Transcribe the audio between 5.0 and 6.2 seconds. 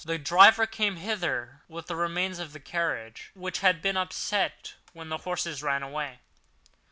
the horses ran away."